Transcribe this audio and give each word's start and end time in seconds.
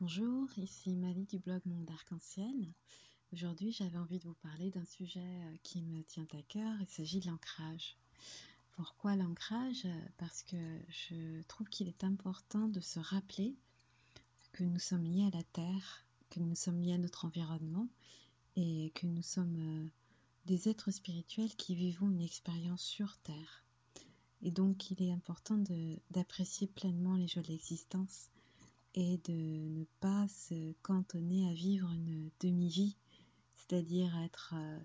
Bonjour, 0.00 0.48
ici 0.56 0.96
Malie 0.96 1.26
du 1.26 1.38
blog 1.38 1.60
Monde 1.66 1.90
Arc-en-Ciel. 1.90 2.72
Aujourd'hui, 3.34 3.70
j'avais 3.70 3.98
envie 3.98 4.18
de 4.18 4.28
vous 4.28 4.36
parler 4.42 4.70
d'un 4.70 4.86
sujet 4.86 5.20
euh, 5.20 5.56
qui 5.62 5.82
me 5.82 6.02
tient 6.04 6.26
à 6.32 6.40
cœur. 6.40 6.74
Il 6.80 6.88
s'agit 6.88 7.20
de 7.20 7.26
l'ancrage. 7.26 7.98
Pourquoi 8.76 9.14
l'ancrage? 9.14 9.86
Parce 10.16 10.42
que 10.42 10.56
je 10.88 11.42
trouve 11.48 11.68
qu'il 11.68 11.86
est 11.86 12.02
important 12.02 12.66
de 12.68 12.80
se 12.80 12.98
rappeler 12.98 13.54
que 14.52 14.64
nous 14.64 14.78
sommes 14.78 15.04
liés 15.04 15.26
à 15.26 15.36
la 15.36 15.42
Terre, 15.42 16.06
que 16.30 16.40
nous 16.40 16.54
sommes 16.54 16.80
liés 16.80 16.94
à 16.94 16.98
notre 16.98 17.26
environnement 17.26 17.86
et 18.56 18.92
que 18.94 19.06
nous 19.06 19.22
sommes 19.22 19.58
euh, 19.58 19.86
des 20.46 20.70
êtres 20.70 20.92
spirituels 20.92 21.54
qui 21.56 21.74
vivons 21.74 22.08
une 22.08 22.22
expérience 22.22 22.82
sur 22.82 23.18
Terre. 23.18 23.64
Et 24.40 24.50
donc, 24.50 24.90
il 24.90 25.02
est 25.02 25.12
important 25.12 25.62
d'apprécier 26.10 26.68
pleinement 26.68 27.16
les 27.16 27.28
joies 27.28 27.42
de 27.42 27.48
l'existence 27.48 28.30
et 28.94 29.18
de 29.18 29.32
ne 29.32 29.84
pas 30.00 30.26
se 30.28 30.72
cantonner 30.82 31.48
à 31.48 31.52
vivre 31.52 31.90
une 31.90 32.30
demi-vie, 32.40 32.96
c'est-à-dire 33.56 34.16
être 34.18 34.54
euh, 34.56 34.78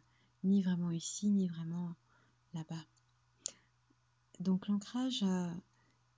ni 0.44 0.62
vraiment 0.62 0.92
ici, 0.92 1.28
ni 1.30 1.48
vraiment 1.48 1.96
là-bas. 2.54 2.86
Donc 4.40 4.68
l'ancrage, 4.68 5.24
euh, 5.24 5.50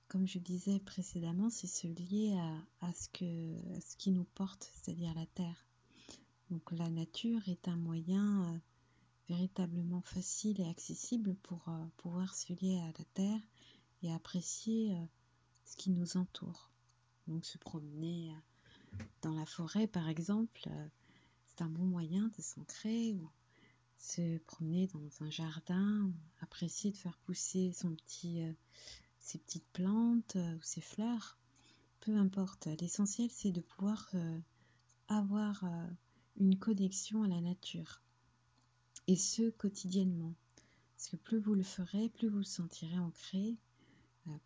comme 0.09 0.27
je 0.27 0.39
disais 0.39 0.79
précédemment, 0.79 1.49
c'est 1.49 1.67
se 1.67 1.87
lier 1.87 2.37
à, 2.81 2.93
ce 2.93 3.07
qui 3.97 4.11
nous 4.11 4.25
porte, 4.35 4.71
c'est-à-dire 4.75 5.13
la 5.13 5.25
terre. 5.27 5.65
Donc 6.49 6.71
la 6.71 6.89
nature 6.89 7.47
est 7.47 7.67
un 7.67 7.77
moyen 7.77 8.53
euh, 8.53 8.57
véritablement 9.29 10.01
facile 10.01 10.59
et 10.59 10.67
accessible 10.67 11.35
pour 11.43 11.69
pouvoir 11.97 12.33
se 12.33 12.53
lier 12.53 12.79
à 12.79 12.97
la 12.97 13.05
terre 13.13 13.41
et 14.01 14.11
apprécier 14.13 14.95
ce 15.65 15.75
qui 15.75 15.89
nous 15.89 16.15
entoure. 16.15 16.71
Donc 17.27 17.45
se 17.45 17.57
promener 17.57 18.31
euh, 18.31 19.03
dans 19.21 19.33
la 19.33 19.45
forêt, 19.45 19.87
par 19.87 20.07
exemple, 20.07 20.61
euh, 20.67 20.87
c'est 21.49 21.63
un 21.63 21.69
bon 21.69 21.85
moyen 21.85 22.31
de 22.37 22.41
s'ancrer 22.41 23.13
ou 23.13 23.29
se 23.97 24.37
promener 24.39 24.87
dans 24.87 25.25
un 25.25 25.29
jardin, 25.29 26.11
apprécier 26.41 26.91
de 26.91 26.97
faire 26.97 27.17
pousser 27.19 27.73
euh, 27.83 28.53
ses 29.19 29.39
petites 29.39 29.67
plantes 29.73 30.35
ou 30.35 30.61
ses 30.61 30.81
fleurs. 30.81 31.37
Peu 31.99 32.15
importe. 32.15 32.67
L'essentiel, 32.79 33.29
c'est 33.31 33.51
de 33.51 33.59
pouvoir 33.59 34.13
avoir 35.09 35.65
une 36.37 36.57
connexion 36.57 37.23
à 37.23 37.27
la 37.27 37.41
nature. 37.41 38.01
Et 39.07 39.17
ce, 39.17 39.49
quotidiennement. 39.49 40.33
Parce 40.95 41.09
que 41.09 41.15
plus 41.17 41.39
vous 41.39 41.55
le 41.55 41.63
ferez, 41.63 42.07
plus 42.09 42.29
vous 42.29 42.37
le 42.37 42.43
sentirez 42.43 42.99
ancré, 42.99 43.57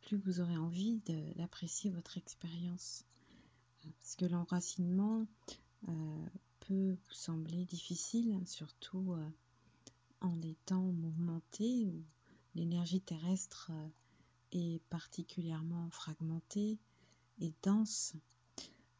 plus 0.01 0.17
vous 0.17 0.39
aurez 0.39 0.57
envie 0.57 1.01
d'apprécier 1.35 1.89
votre 1.89 2.17
expérience. 2.17 3.05
Euh, 3.85 3.89
parce 4.01 4.15
que 4.15 4.25
l'enracinement 4.25 5.25
euh, 5.87 6.25
peut 6.59 6.91
vous 6.91 7.13
sembler 7.13 7.65
difficile, 7.65 8.39
surtout 8.45 9.15
en 10.21 10.35
des 10.35 10.55
temps 10.65 10.91
mouvementés 10.91 11.87
où 11.87 12.03
l'énergie 12.55 13.01
terrestre 13.01 13.71
est 14.51 14.81
particulièrement 14.89 15.89
fragmentée 15.89 16.77
et 17.39 17.53
dense. 17.63 18.13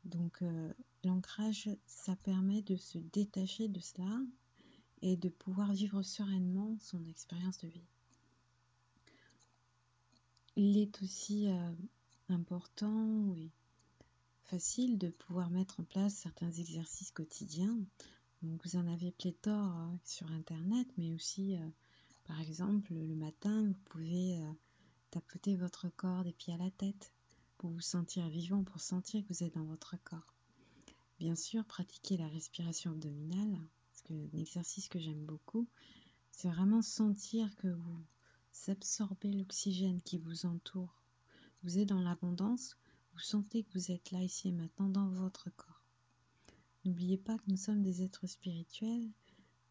Donc 0.06 0.44
l'ancrage, 1.04 1.70
ça 1.86 2.16
permet 2.16 2.64
de 2.64 2.76
se 2.76 2.98
détacher 2.98 3.68
de 3.68 3.80
cela 3.80 4.20
et 5.02 5.16
de 5.18 5.30
pouvoir 5.30 5.72
vivre 5.74 6.02
sereinement 6.02 6.78
son 6.80 7.06
expérience 7.06 7.58
de 7.60 7.68
vie. 7.68 7.88
Il 10.58 10.78
est 10.78 11.02
aussi 11.02 11.50
euh, 11.50 11.72
important 12.28 13.34
et 13.36 13.50
facile 14.44 14.98
de 14.98 15.10
pouvoir 15.10 15.50
mettre 15.50 15.80
en 15.80 15.84
place 15.84 16.14
certains 16.14 16.52
exercices 16.52 17.12
quotidiens. 17.12 17.80
Donc 18.42 18.62
vous 18.66 18.76
en 18.76 18.86
avez 18.88 19.12
pléthore 19.12 19.56
hein, 19.56 19.98
sur 20.04 20.30
internet, 20.32 20.88
mais 20.98 21.14
aussi 21.14 21.56
euh, 21.56 21.70
par 22.26 22.42
exemple 22.42 22.94
le 22.94 23.16
matin, 23.16 23.66
vous 23.66 23.80
pouvez 23.86 24.42
euh, 24.42 24.52
tapoter 25.10 25.56
votre 25.56 25.88
corps 25.96 26.26
des 26.26 26.34
pieds 26.34 26.54
à 26.54 26.58
la 26.58 26.72
tête 26.72 27.14
pour 27.58 27.70
vous 27.70 27.80
sentir 27.80 28.28
vivant, 28.28 28.66
pour 28.66 28.82
sentir 28.82 29.24
que 29.24 29.34
vous 29.34 29.44
êtes 29.44 29.56
dans 29.56 29.64
votre 29.64 29.96
corps. 30.04 30.36
Bien 31.18 31.36
sûr, 31.36 31.64
pratiquer 31.64 32.18
la 32.18 32.28
respiration 32.28 32.92
abdominale, 32.92 33.58
parce 33.90 34.02
que 34.02 34.36
l'exercice 34.36 34.90
que 34.90 35.00
j'aime 35.00 35.24
beaucoup, 35.24 35.68
c'est 36.32 36.50
vraiment 36.50 36.82
sentir 36.82 37.56
que 37.56 37.68
vous 37.68 38.04
absorbez 38.68 39.32
l'oxygène 39.32 40.02
qui 40.02 40.18
vous 40.18 40.46
entoure. 40.46 41.02
Vous 41.64 41.78
êtes 41.78 41.90
dans 41.90 42.02
l'abondance, 42.02 42.78
vous 43.14 43.20
sentez 43.20 43.64
que 43.64 43.74
vous 43.74 43.92
êtes 43.92 44.12
là 44.12 44.22
ici 44.24 44.50
et 44.50 44.52
maintenant 44.52 44.90
dans 44.90 45.10
votre 45.10 45.50
corps. 45.56 45.84
N'oubliez 46.86 47.18
pas 47.18 47.38
que 47.38 47.50
nous 47.50 47.58
sommes 47.58 47.84
des 47.84 48.02
êtres 48.02 48.28
spirituels 48.28 49.10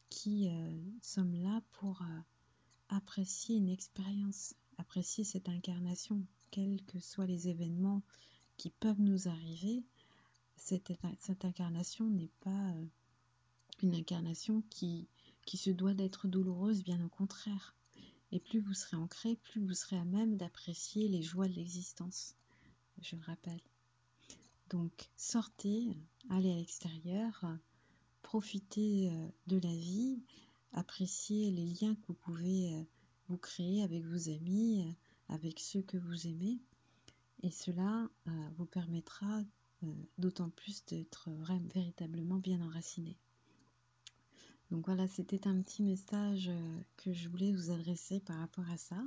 qui 0.08 0.48
euh, 0.48 0.80
sommes 1.02 1.34
là 1.34 1.62
pour 1.72 2.02
euh, 2.02 2.20
apprécier 2.88 3.56
une 3.56 3.68
expérience, 3.68 4.54
apprécier 4.78 5.24
cette 5.24 5.48
incarnation, 5.48 6.24
quels 6.50 6.82
que 6.84 7.00
soient 7.00 7.26
les 7.26 7.48
événements 7.48 8.02
qui 8.56 8.70
peuvent 8.70 9.00
nous 9.00 9.28
arriver. 9.28 9.82
Cette, 10.56 10.92
incarnation 11.44 12.08
n'est 12.10 12.30
pas 12.40 12.50
euh, 12.50 12.86
une 13.82 13.94
incarnation 13.94 14.62
qui, 14.70 15.08
qui 15.46 15.56
se 15.56 15.70
doit 15.70 15.94
d'être 15.94 16.28
douloureuse, 16.28 16.84
bien 16.84 17.02
au 17.04 17.08
contraire. 17.08 17.74
Et 18.32 18.40
plus 18.40 18.60
vous 18.60 18.74
serez 18.74 18.96
ancré, 18.96 19.36
plus 19.36 19.60
vous 19.60 19.74
serez 19.74 19.96
à 19.96 20.04
même 20.04 20.36
d'apprécier 20.36 21.08
les 21.08 21.22
joies 21.22 21.48
de 21.48 21.54
l'existence. 21.54 22.36
Je 23.02 23.16
le 23.16 23.22
rappelle. 23.22 23.60
Donc 24.70 25.10
sortez, 25.16 25.96
allez 26.28 26.52
à 26.52 26.56
l'extérieur, 26.56 27.44
profitez 28.22 29.10
euh, 29.10 29.28
de 29.48 29.58
la 29.58 29.74
vie, 29.74 30.22
appréciez 30.72 31.50
les 31.50 31.66
liens 31.66 31.96
que 31.96 32.06
vous 32.06 32.14
pouvez 32.14 32.72
euh, 32.72 32.82
vous 33.28 33.36
créer 33.36 33.82
avec 33.82 34.04
vos 34.04 34.28
amis, 34.28 34.84
euh, 34.86 35.34
avec 35.34 35.58
ceux 35.58 35.82
que 35.82 35.96
vous 35.96 36.28
aimez. 36.28 36.60
Et 37.42 37.50
cela 37.50 38.06
vous 38.58 38.66
permettra 38.66 39.42
d'autant 40.18 40.50
plus 40.50 40.84
d'être 40.84 41.30
véritablement 41.72 42.36
bien 42.36 42.60
enraciné. 42.60 43.16
Donc 44.70 44.86
voilà, 44.86 45.06
c'était 45.08 45.48
un 45.48 45.60
petit 45.62 45.82
message 45.82 46.48
euh, 46.48 46.80
que 46.96 47.12
je 47.12 47.28
voulais 47.28 47.52
vous 47.52 47.72
adresser 47.72 48.20
par 48.20 48.38
rapport 48.38 48.70
à 48.70 48.76
ça. 48.76 49.02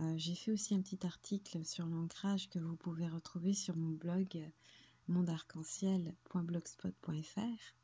Euh, 0.00 0.14
j'ai 0.16 0.34
fait 0.34 0.50
aussi 0.50 0.74
un 0.74 0.80
petit 0.80 1.04
article 1.04 1.62
sur 1.66 1.84
l'ancrage 1.84 2.48
que 2.48 2.58
vous 2.58 2.74
pouvez 2.74 3.06
retrouver 3.06 3.52
sur 3.52 3.76
mon 3.76 3.90
blog 3.90 4.28
euh, 4.36 4.48
mondarc-en-ciel.blogspot.fr. 5.08 7.74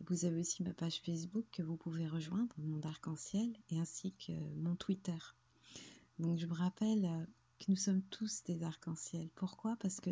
Vous 0.00 0.24
avez 0.24 0.40
aussi 0.40 0.64
ma 0.64 0.74
page 0.74 1.00
Facebook 1.04 1.46
que 1.52 1.62
vous 1.62 1.76
pouvez 1.76 2.08
rejoindre, 2.08 2.52
Monde 2.58 2.86
Arc-en-Ciel, 2.86 3.56
et 3.70 3.78
ainsi 3.78 4.12
que 4.14 4.32
mon 4.56 4.74
Twitter. 4.74 5.18
Donc 6.18 6.38
je 6.38 6.46
me 6.46 6.54
rappelle 6.54 7.24
que 7.60 7.66
nous 7.68 7.76
sommes 7.76 8.02
tous 8.10 8.42
des 8.44 8.64
arcs-en-ciel. 8.64 9.30
Pourquoi? 9.36 9.76
Parce 9.76 10.00
que 10.00 10.10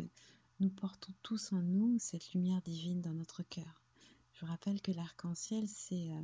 nous 0.61 0.69
portons 0.69 1.11
tous 1.23 1.51
en 1.51 1.61
nous 1.61 1.97
cette 1.99 2.31
lumière 2.33 2.61
divine 2.61 3.01
dans 3.01 3.13
notre 3.13 3.43
cœur. 3.43 3.81
Je 4.41 4.47
rappelle 4.47 4.81
que 4.81 4.91
l'arc-en-ciel, 4.91 5.67
c'est 5.67 6.09
euh, 6.09 6.21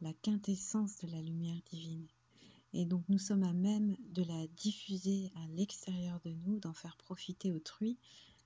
la 0.00 0.14
quintessence 0.14 0.96
de 1.00 1.08
la 1.08 1.20
lumière 1.20 1.60
divine. 1.70 2.06
Et 2.72 2.86
donc 2.86 3.04
nous 3.10 3.18
sommes 3.18 3.42
à 3.42 3.52
même 3.52 3.96
de 4.12 4.22
la 4.22 4.46
diffuser 4.46 5.30
à 5.36 5.46
l'extérieur 5.48 6.20
de 6.24 6.30
nous, 6.30 6.58
d'en 6.58 6.72
faire 6.72 6.96
profiter 6.96 7.52
autrui, 7.52 7.98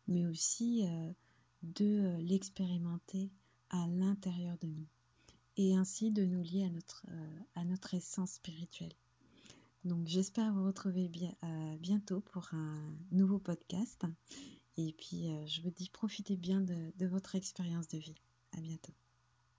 mais 0.08 0.26
aussi 0.26 0.84
euh, 0.84 1.12
de 1.62 1.84
euh, 1.84 2.18
l'expérimenter 2.22 3.30
à 3.70 3.86
l'intérieur 3.86 4.58
de 4.58 4.66
nous. 4.66 4.86
Et 5.56 5.76
ainsi 5.76 6.10
de 6.10 6.24
nous 6.24 6.42
lier 6.42 6.64
à 6.64 6.70
notre, 6.70 7.06
à 7.54 7.64
notre 7.64 7.94
essence 7.94 8.32
spirituelle. 8.32 8.94
Donc 9.84 10.08
j'espère 10.08 10.52
vous 10.52 10.64
retrouver 10.64 11.08
bien, 11.08 11.32
bientôt 11.78 12.20
pour 12.20 12.52
un 12.54 12.92
nouveau 13.12 13.38
podcast. 13.38 14.04
Et 14.76 14.92
puis 14.94 15.28
je 15.46 15.62
vous 15.62 15.70
dis 15.70 15.90
profitez 15.90 16.36
bien 16.36 16.60
de, 16.60 16.92
de 16.96 17.06
votre 17.06 17.36
expérience 17.36 17.86
de 17.86 17.98
vie. 17.98 18.16
À 18.56 18.60
bientôt. 18.60 18.94